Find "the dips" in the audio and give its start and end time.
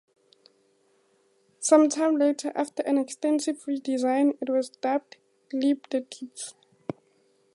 5.91-6.55